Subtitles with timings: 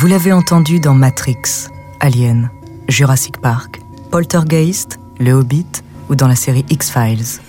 [0.00, 1.68] Vous l'avez entendu dans Matrix,
[2.00, 2.48] Alien,
[2.88, 5.66] Jurassic Park, Poltergeist, Le Hobbit
[6.08, 7.42] ou dans la série X-Files.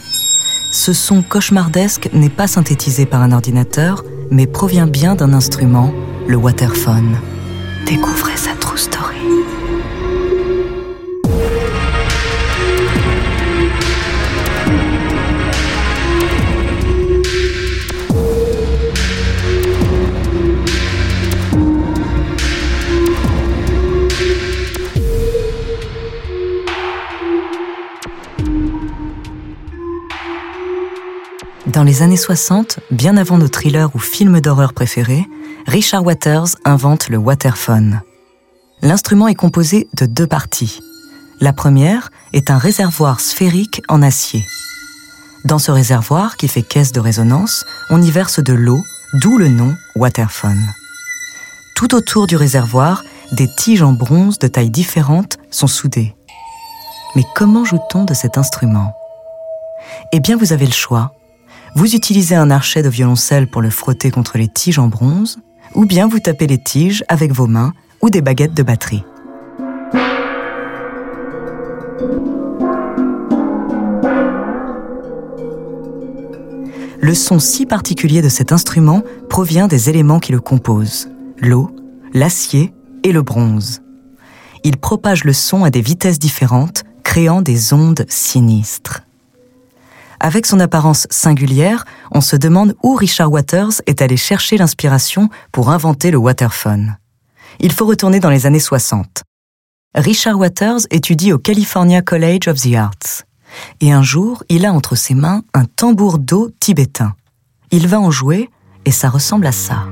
[0.73, 5.93] Ce son cauchemardesque n'est pas synthétisé par un ordinateur, mais provient bien d'un instrument,
[6.27, 7.15] le waterphone.
[7.85, 8.53] Découvrez sa
[31.73, 35.25] Dans les années 60, bien avant nos thrillers ou films d'horreur préférés,
[35.67, 38.01] Richard Waters invente le waterphone.
[38.81, 40.81] L'instrument est composé de deux parties.
[41.39, 44.43] La première est un réservoir sphérique en acier.
[45.45, 48.83] Dans ce réservoir, qui fait caisse de résonance, on y verse de l'eau,
[49.21, 50.73] d'où le nom waterphone.
[51.77, 53.01] Tout autour du réservoir,
[53.31, 56.15] des tiges en bronze de tailles différentes sont soudées.
[57.15, 58.93] Mais comment joue-t-on de cet instrument?
[60.11, 61.13] Eh bien, vous avez le choix.
[61.73, 65.39] Vous utilisez un archet de violoncelle pour le frotter contre les tiges en bronze,
[65.73, 69.03] ou bien vous tapez les tiges avec vos mains ou des baguettes de batterie.
[76.99, 81.09] Le son si particulier de cet instrument provient des éléments qui le composent,
[81.39, 81.71] l'eau,
[82.13, 83.81] l'acier et le bronze.
[84.63, 89.01] Il propage le son à des vitesses différentes, créant des ondes sinistres.
[90.23, 95.71] Avec son apparence singulière, on se demande où Richard Waters est allé chercher l'inspiration pour
[95.71, 96.95] inventer le waterphone.
[97.59, 99.23] Il faut retourner dans les années 60.
[99.95, 103.23] Richard Waters étudie au California College of the Arts.
[103.81, 107.15] Et un jour, il a entre ses mains un tambour d'eau tibétain.
[107.71, 108.51] Il va en jouer
[108.85, 109.87] et ça ressemble à ça.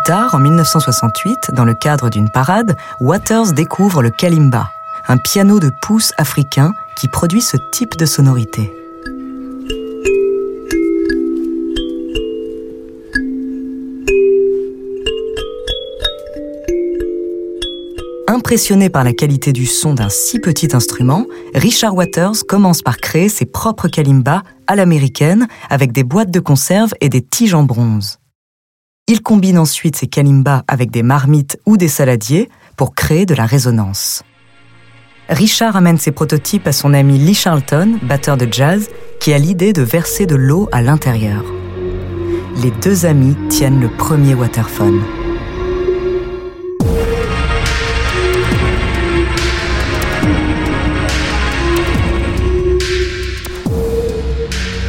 [0.00, 4.70] Plus tard, en 1968, dans le cadre d'une parade, Waters découvre le kalimba,
[5.08, 8.72] un piano de pouce africain qui produit ce type de sonorité.
[18.26, 23.28] Impressionné par la qualité du son d'un si petit instrument, Richard Waters commence par créer
[23.28, 28.20] ses propres kalimbas à l'américaine avec des boîtes de conserve et des tiges en bronze.
[29.12, 33.44] Il combine ensuite ses kalimbas avec des marmites ou des saladiers pour créer de la
[33.44, 34.22] résonance.
[35.28, 38.88] Richard amène ses prototypes à son ami Lee Charlton, batteur de jazz,
[39.18, 41.42] qui a l'idée de verser de l'eau à l'intérieur.
[42.62, 45.02] Les deux amis tiennent le premier waterphone.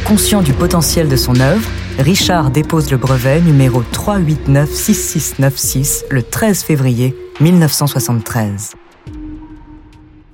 [0.04, 1.68] Conscient du potentiel de son œuvre,
[1.98, 8.72] Richard dépose le brevet numéro 3896696 le 13 février 1973.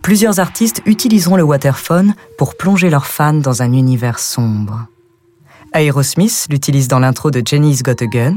[0.01, 4.87] Plusieurs artistes utiliseront le waterphone pour plonger leurs fans dans un univers sombre.
[5.75, 8.37] Aerosmith l'utilise dans l'intro de Jenny's Got a Gun.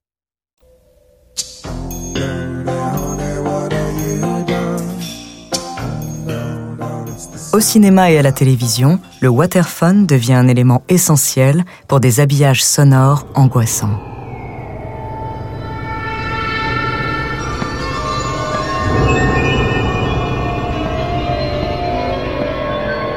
[7.53, 12.63] Au cinéma et à la télévision, le waterphone devient un élément essentiel pour des habillages
[12.63, 13.99] sonores angoissants.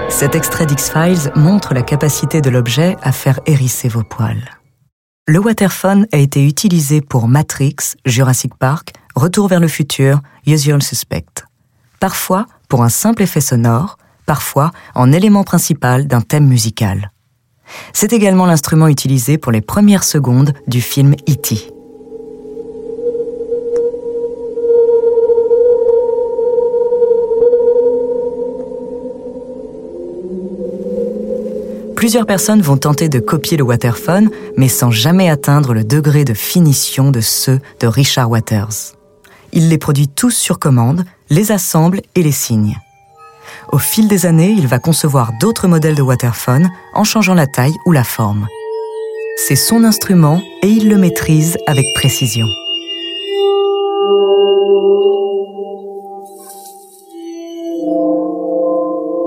[0.09, 4.51] Cet extrait d'X-Files montre la capacité de l'objet à faire hérisser vos poils.
[5.29, 11.45] Le waterphone a été utilisé pour Matrix, Jurassic Park, Retour vers le futur, Usual Suspect.
[12.01, 17.13] Parfois pour un simple effet sonore, parfois en élément principal d'un thème musical.
[17.93, 21.75] C'est également l'instrument utilisé pour les premières secondes du film E.T.
[32.05, 34.29] Plusieurs personnes vont tenter de copier le waterphone,
[34.59, 38.95] mais sans jamais atteindre le degré de finition de ceux de Richard Waters.
[39.53, 42.77] Il les produit tous sur commande, les assemble et les signe.
[43.73, 47.77] Au fil des années, il va concevoir d'autres modèles de waterphone en changeant la taille
[47.87, 48.47] ou la forme.
[49.37, 52.47] C'est son instrument et il le maîtrise avec précision.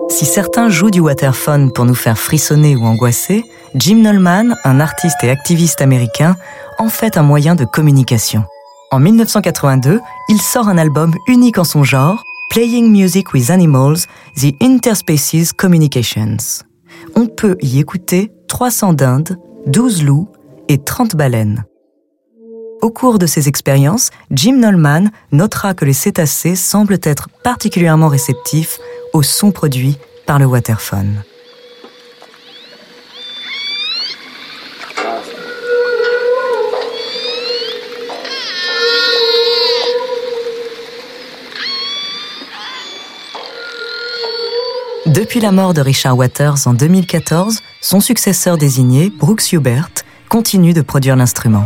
[0.10, 3.44] Si certains jouent du waterphone pour nous faire frissonner ou angoisser,
[3.76, 6.36] Jim Nolman, un artiste et activiste américain,
[6.80, 8.44] en fait un moyen de communication.
[8.90, 10.00] En 1982,
[10.30, 16.64] il sort un album unique en son genre, Playing Music with Animals, The Interspecies Communications.
[17.16, 20.30] On peut y écouter 300 dindes, 12 loups
[20.68, 21.66] et 30 baleines.
[22.82, 28.80] Au cours de ces expériences, Jim Nolman notera que les cétacés semblent être particulièrement réceptifs
[29.14, 31.24] au son produit par le waterphone.
[45.18, 49.90] Depuis la mort de Richard Waters en 2014, son successeur désigné, Brooks Hubert,
[50.30, 51.66] continue de produire l'instrument.